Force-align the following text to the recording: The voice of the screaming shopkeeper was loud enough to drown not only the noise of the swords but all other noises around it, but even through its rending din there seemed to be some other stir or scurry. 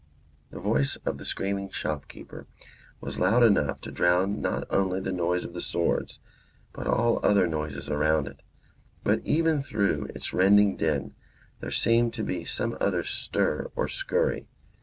The 0.49 0.59
voice 0.59 0.95
of 1.05 1.19
the 1.19 1.25
screaming 1.25 1.69
shopkeeper 1.69 2.47
was 3.01 3.19
loud 3.19 3.43
enough 3.43 3.81
to 3.81 3.91
drown 3.91 4.41
not 4.41 4.63
only 4.71 4.99
the 4.99 5.11
noise 5.11 5.43
of 5.43 5.53
the 5.53 5.61
swords 5.61 6.17
but 6.73 6.87
all 6.87 7.23
other 7.23 7.45
noises 7.45 7.87
around 7.87 8.27
it, 8.27 8.41
but 9.03 9.21
even 9.23 9.61
through 9.61 10.05
its 10.15 10.33
rending 10.33 10.75
din 10.75 11.13
there 11.59 11.69
seemed 11.69 12.15
to 12.15 12.23
be 12.23 12.45
some 12.45 12.75
other 12.81 13.03
stir 13.03 13.69
or 13.75 13.87
scurry. 13.87 14.47